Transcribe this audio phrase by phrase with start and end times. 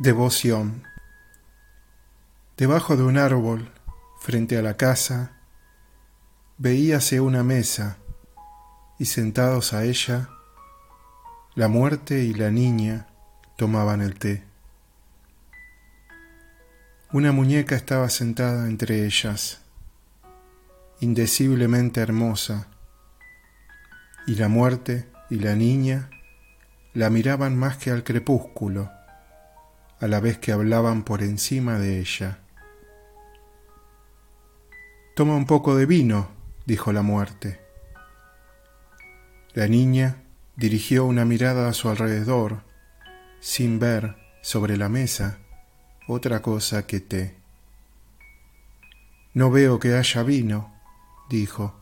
[0.00, 0.84] Devoción.
[2.56, 3.72] Debajo de un árbol,
[4.20, 5.32] frente a la casa,
[6.56, 7.98] veíase una mesa
[9.00, 10.28] y sentados a ella,
[11.56, 13.08] la muerte y la niña
[13.56, 14.44] tomaban el té.
[17.10, 19.62] Una muñeca estaba sentada entre ellas,
[21.00, 22.68] indeciblemente hermosa,
[24.28, 26.08] y la muerte y la niña
[26.94, 28.96] la miraban más que al crepúsculo
[30.00, 32.38] a la vez que hablaban por encima de ella.
[35.14, 36.28] Toma un poco de vino,
[36.66, 37.60] dijo la muerte.
[39.54, 40.22] La niña
[40.54, 42.62] dirigió una mirada a su alrededor,
[43.40, 45.38] sin ver sobre la mesa
[46.06, 47.36] otra cosa que té.
[49.34, 50.74] No veo que haya vino,
[51.28, 51.74] dijo.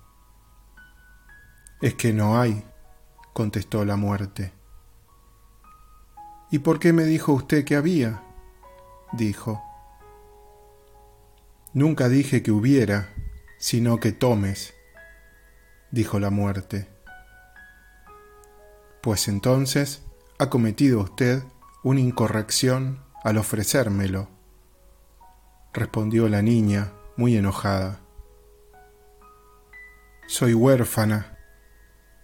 [1.81, 2.65] Es que no hay,
[3.33, 4.56] contestó la muerte.
[6.51, 8.23] ¿Y por qué me dijo usted que había?
[9.13, 9.63] dijo.
[11.73, 13.13] Nunca dije que hubiera,
[13.59, 14.73] sino que tomes,
[15.91, 16.89] dijo la muerte.
[19.03, 20.03] Pues entonces
[20.39, 21.43] ha cometido usted
[21.83, 24.29] una incorrección al ofrecérmelo,
[25.73, 28.01] respondió la niña, muy enojada.
[30.29, 31.39] Soy huérfana.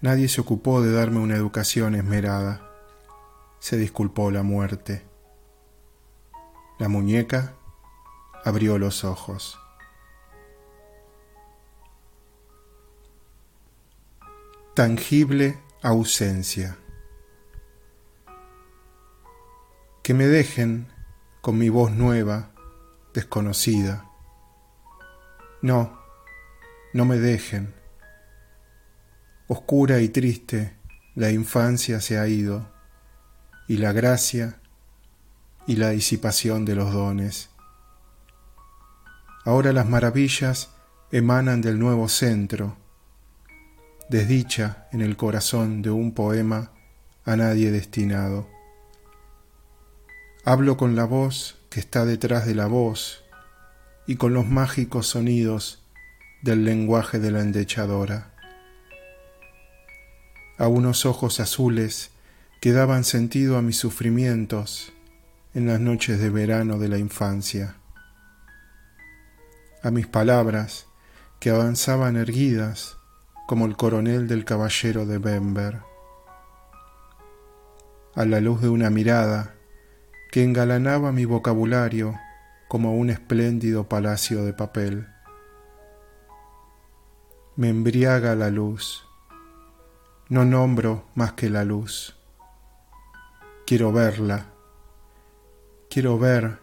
[0.00, 2.71] Nadie se ocupó de darme una educación esmerada
[3.62, 5.06] se disculpó la muerte.
[6.80, 7.54] La muñeca
[8.44, 9.56] abrió los ojos.
[14.74, 16.76] Tangible ausencia.
[20.02, 20.92] Que me dejen
[21.40, 22.50] con mi voz nueva,
[23.14, 24.10] desconocida.
[25.60, 26.00] No,
[26.92, 27.76] no me dejen.
[29.46, 30.76] Oscura y triste,
[31.14, 32.71] la infancia se ha ido
[33.72, 34.58] y la gracia
[35.66, 37.48] y la disipación de los dones.
[39.46, 40.68] Ahora las maravillas
[41.10, 42.76] emanan del nuevo centro,
[44.10, 46.70] desdicha en el corazón de un poema
[47.24, 48.46] a nadie destinado.
[50.44, 53.24] Hablo con la voz que está detrás de la voz
[54.06, 55.82] y con los mágicos sonidos
[56.42, 58.34] del lenguaje de la endechadora.
[60.58, 62.11] A unos ojos azules
[62.62, 64.92] que daban sentido a mis sufrimientos
[65.52, 67.74] en las noches de verano de la infancia,
[69.82, 70.86] a mis palabras
[71.40, 72.98] que avanzaban erguidas
[73.48, 75.80] como el coronel del caballero de Bember,
[78.14, 79.56] a la luz de una mirada
[80.30, 82.14] que engalanaba mi vocabulario
[82.68, 85.08] como un espléndido palacio de papel.
[87.56, 89.04] Me embriaga la luz,
[90.28, 92.21] no nombro más que la luz
[93.72, 94.52] Quiero verla.
[95.88, 96.58] Quiero ver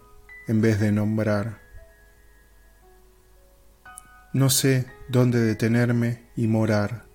[0.48, 1.60] en vez de nombrar.
[4.32, 7.08] No sé dónde detenerme y morar.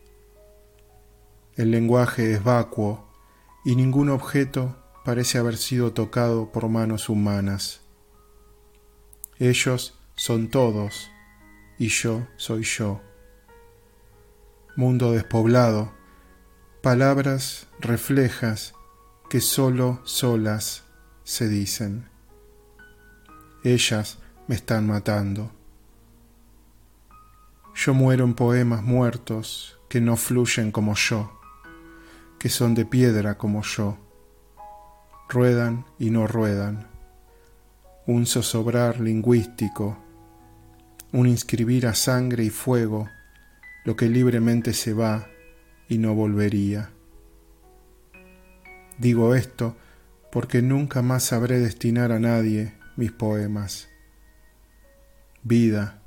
[1.54, 3.08] El lenguaje es vacuo
[3.64, 7.80] y ningún objeto parece haber sido tocado por manos humanas.
[9.38, 11.08] Ellos son todos
[11.78, 13.00] y yo soy yo.
[14.74, 15.92] Mundo despoblado,
[16.82, 18.74] palabras reflejas
[19.28, 20.84] que solo solas
[21.24, 22.08] se dicen.
[23.62, 25.50] Ellas me están matando.
[27.74, 31.40] Yo muero en poemas muertos que no fluyen como yo,
[32.38, 33.98] que son de piedra como yo,
[35.28, 36.86] ruedan y no ruedan,
[38.06, 39.98] un zozobrar lingüístico,
[41.12, 43.08] un inscribir a sangre y fuego
[43.84, 45.26] lo que libremente se va
[45.88, 46.93] y no volvería.
[48.98, 49.76] Digo esto
[50.30, 53.88] porque nunca más sabré destinar a nadie mis poemas.
[55.42, 56.00] Vida,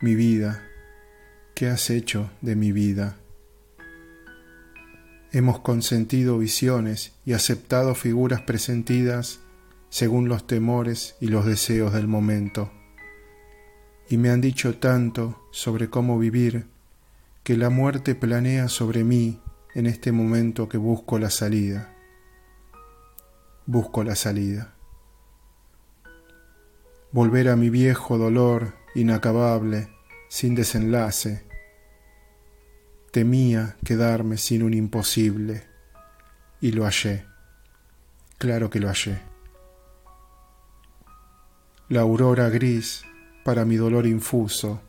[0.00, 0.62] mi vida,
[1.54, 3.16] ¿qué has hecho de mi vida?
[5.32, 9.40] Hemos consentido visiones y aceptado figuras presentidas
[9.90, 12.72] según los temores y los deseos del momento.
[14.08, 16.66] Y me han dicho tanto sobre cómo vivir
[17.42, 19.40] que la muerte planea sobre mí
[19.74, 21.95] en este momento que busco la salida
[23.66, 24.72] busco la salida.
[27.10, 29.88] Volver a mi viejo dolor inacabable,
[30.28, 31.44] sin desenlace.
[33.10, 35.64] Temía quedarme sin un imposible
[36.60, 37.26] y lo hallé,
[38.38, 39.20] claro que lo hallé.
[41.88, 43.04] La aurora gris
[43.44, 44.80] para mi dolor infuso.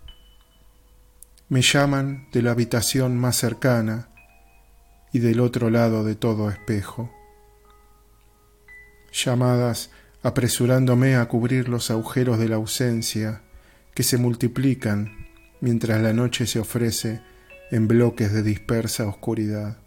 [1.49, 4.09] Me llaman de la habitación más cercana
[5.13, 7.16] y del otro lado de todo espejo
[9.25, 9.89] llamadas
[10.23, 13.41] apresurándome a cubrir los agujeros de la ausencia
[13.93, 15.27] que se multiplican
[15.61, 17.21] mientras la noche se ofrece
[17.71, 19.77] en bloques de dispersa oscuridad.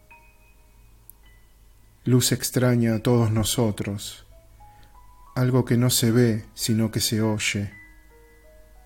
[2.05, 4.27] Luz extraña a todos nosotros,
[5.35, 7.73] algo que no se ve sino que se oye,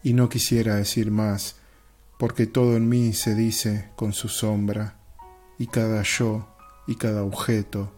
[0.02, 1.56] y no quisiera decir más,
[2.18, 4.98] porque todo en mí se dice con su sombra,
[5.58, 6.54] y cada yo
[6.86, 7.92] y cada objeto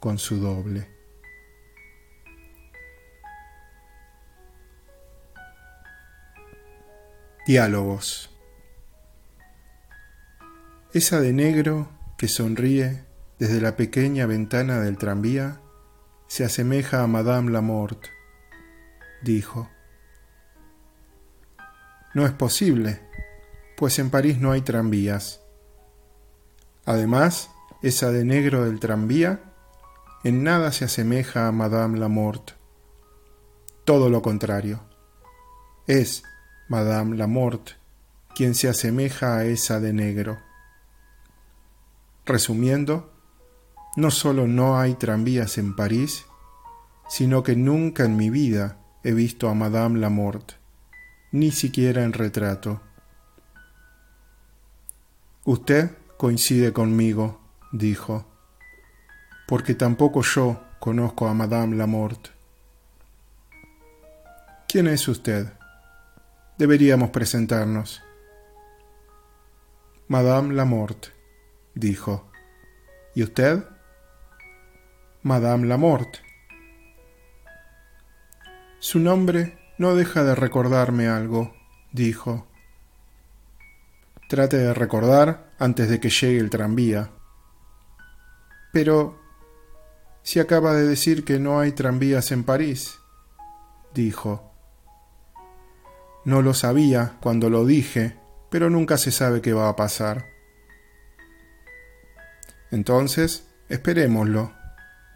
[0.00, 0.97] con su doble.
[7.48, 8.28] Diálogos.
[10.92, 13.06] Esa de negro que sonríe
[13.38, 15.58] desde la pequeña ventana del tranvía
[16.26, 18.10] se asemeja a Madame Lamorte,
[19.22, 19.70] dijo.
[22.12, 23.00] No es posible,
[23.78, 25.40] pues en París no hay tranvías.
[26.84, 27.50] Además,
[27.82, 29.40] esa de negro del tranvía
[30.22, 32.52] en nada se asemeja a Madame Lamorte.
[33.86, 34.82] Todo lo contrario.
[35.86, 36.24] Es
[36.68, 37.78] Madame Lamorte
[38.38, 40.38] quien se asemeja a esa de negro.
[42.24, 43.12] Resumiendo,
[43.96, 46.24] no solo no hay tranvías en París,
[47.08, 50.54] sino que nunca en mi vida he visto a Madame Lamorte,
[51.32, 52.80] ni siquiera en retrato.
[55.44, 57.40] Usted coincide conmigo,
[57.72, 58.24] dijo,
[59.48, 62.30] porque tampoco yo conozco a Madame Lamorte.
[64.68, 65.57] ¿Quién es usted?
[66.58, 68.02] Deberíamos presentarnos.
[70.08, 71.10] Madame Lamorte,
[71.76, 72.28] dijo.
[73.14, 73.64] ¿Y usted?
[75.22, 76.18] Madame Lamorte.
[78.80, 81.54] Su nombre no deja de recordarme algo,
[81.92, 82.48] dijo.
[84.28, 87.12] Trate de recordar antes de que llegue el tranvía.
[88.72, 89.16] Pero,
[90.24, 92.98] si acaba de decir que no hay tranvías en París,
[93.94, 94.47] dijo.
[96.28, 98.14] No lo sabía cuando lo dije,
[98.50, 100.26] pero nunca se sabe qué va a pasar.
[102.70, 104.52] Entonces, esperémoslo,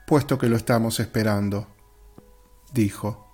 [0.06, 1.66] puesto que lo estamos esperando,
[2.72, 3.28] dijo.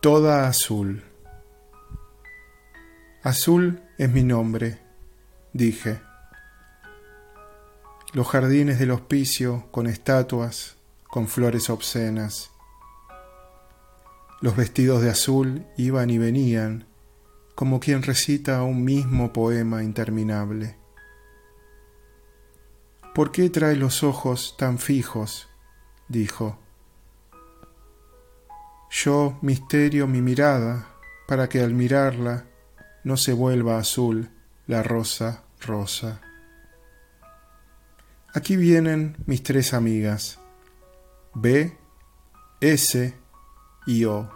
[0.00, 1.02] Toda azul.
[3.24, 4.78] Azul es mi nombre,
[5.52, 6.00] dije.
[8.12, 10.77] Los jardines del hospicio con estatuas,
[11.08, 12.50] con flores obscenas.
[14.40, 16.86] Los vestidos de azul iban y venían
[17.54, 20.76] como quien recita un mismo poema interminable.
[23.14, 25.48] ¿Por qué trae los ojos tan fijos?
[26.06, 26.58] dijo.
[28.90, 30.86] Yo misterio mi mirada
[31.26, 32.46] para que al mirarla
[33.02, 34.30] no se vuelva azul
[34.66, 36.20] la rosa rosa.
[38.34, 40.38] Aquí vienen mis tres amigas,
[41.34, 41.76] B,
[42.60, 43.14] S
[43.86, 44.30] y O.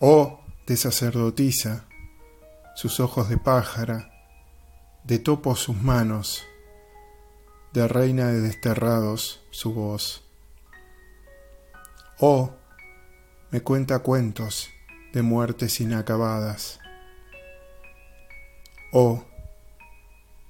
[0.00, 1.86] O de sacerdotisa,
[2.74, 4.10] sus ojos de pájara,
[5.04, 6.44] de topo sus manos,
[7.72, 10.24] de reina de desterrados su voz.
[12.18, 12.54] Oh,
[13.50, 14.70] me cuenta cuentos
[15.12, 16.80] de muertes inacabadas.
[18.92, 19.24] Oh,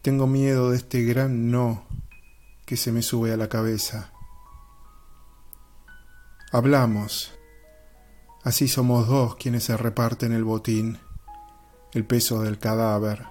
[0.02, 1.87] tengo miedo de este gran no
[2.66, 4.13] que se me sube a la cabeza.
[6.54, 7.37] Hablamos,
[8.44, 11.00] Así somos dos quienes se reparten el botín,
[11.90, 13.25] el peso del cadáver.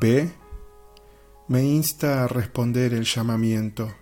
[0.00, 0.32] B
[1.46, 3.94] me insta a responder el llamamiento.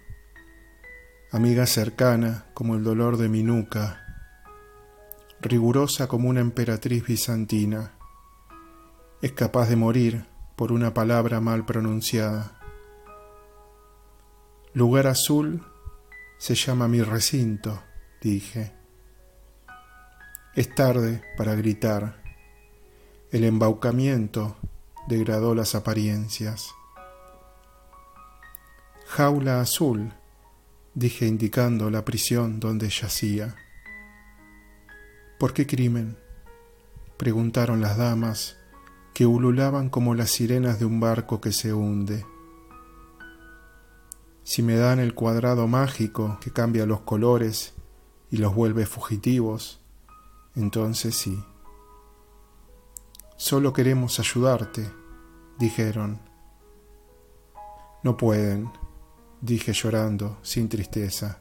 [1.32, 4.00] Amiga cercana como el dolor de mi nuca,
[5.40, 7.94] rigurosa como una emperatriz bizantina,
[9.22, 12.60] es capaz de morir por una palabra mal pronunciada.
[14.72, 15.66] Lugar azul
[16.42, 17.84] se llama mi recinto,
[18.20, 18.72] dije.
[20.56, 22.20] Es tarde para gritar.
[23.30, 24.56] El embaucamiento
[25.06, 26.75] degradó las apariencias.
[29.06, 30.12] Jaula azul,
[30.94, 33.54] dije indicando la prisión donde yacía.
[35.38, 36.18] ¿Por qué crimen?
[37.18, 38.56] preguntaron las damas
[39.14, 42.26] que ululaban como las sirenas de un barco que se hunde.
[44.44, 47.75] Si me dan el cuadrado mágico que cambia los colores
[48.30, 49.80] y los vuelve fugitivos,
[50.56, 51.42] entonces sí.
[53.37, 54.90] Solo queremos ayudarte,
[55.58, 56.20] dijeron.
[58.02, 58.70] No pueden,
[59.40, 61.38] dije llorando, sin tristeza,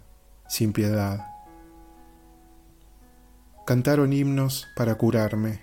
[0.48, 1.26] sin piedad.
[3.66, 5.62] Cantaron himnos para curarme.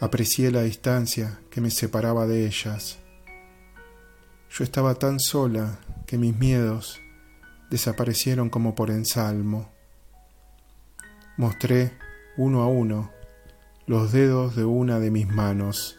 [0.00, 2.98] Aprecié la distancia que me separaba de ellas.
[4.50, 7.00] Yo estaba tan sola que mis miedos
[7.70, 9.70] desaparecieron como por ensalmo.
[11.36, 11.92] Mostré
[12.36, 13.10] uno a uno
[13.86, 15.98] los dedos de una de mis manos,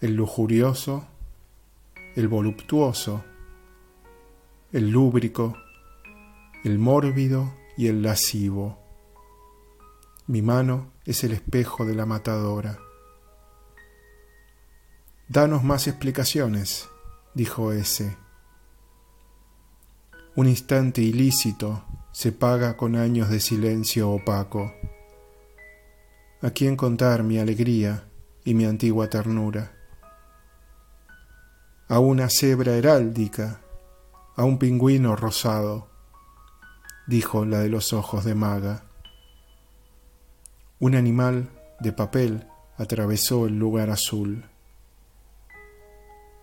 [0.00, 1.06] el lujurioso,
[2.14, 3.24] el voluptuoso,
[4.72, 5.56] el lúbrico,
[6.64, 8.78] el mórbido y el lascivo.
[10.26, 12.78] Mi mano es el espejo de la matadora.
[15.28, 16.88] Danos más explicaciones,
[17.34, 18.23] dijo ese.
[20.36, 24.74] Un instante ilícito se paga con años de silencio opaco.
[26.42, 28.08] ¿A quién contar mi alegría
[28.44, 29.76] y mi antigua ternura?
[31.86, 33.60] A una cebra heráldica,
[34.34, 35.88] a un pingüino rosado,
[37.06, 38.82] dijo la de los ojos de maga.
[40.80, 41.48] Un animal
[41.78, 44.44] de papel atravesó el lugar azul.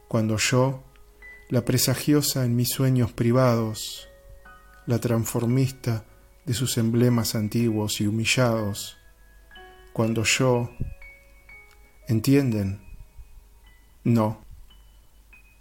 [0.07, 0.81] Cuando yo,
[1.51, 4.07] la presagiosa en mis sueños privados,
[4.85, 6.05] la transformista
[6.45, 8.97] de sus emblemas antiguos y humillados,
[9.91, 10.69] cuando yo...
[12.07, 12.81] ¿Entienden?
[14.05, 14.45] No.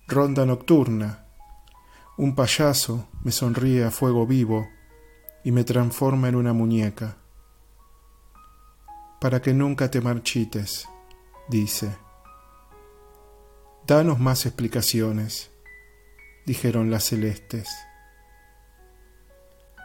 [0.06, 1.26] Ronda nocturna.
[2.16, 4.68] Un payaso me sonríe a fuego vivo
[5.42, 7.16] y me transforma en una muñeca.
[9.20, 10.88] Para que nunca te marchites,
[11.48, 11.96] dice.
[13.86, 15.50] Danos más explicaciones,
[16.46, 17.68] dijeron las celestes.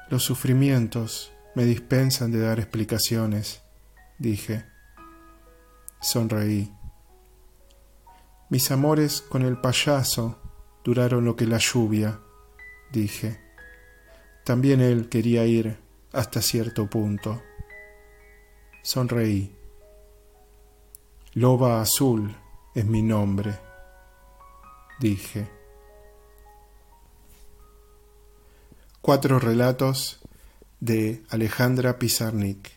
[0.10, 3.64] Los sufrimientos me dispensan de dar explicaciones,
[4.20, 4.66] dije.
[6.02, 6.72] Sonreí.
[8.50, 10.40] Mis amores con el payaso
[10.84, 12.20] duraron lo que la lluvia,
[12.92, 13.40] dije.
[14.44, 15.80] También él quería ir
[16.14, 17.42] hasta cierto punto.
[18.84, 19.58] Sonreí.
[21.34, 22.36] Loba azul
[22.76, 23.58] es mi nombre,
[25.00, 25.55] dije.
[29.06, 30.20] Cuatro relatos
[30.80, 32.72] de Alejandra Pizarnik.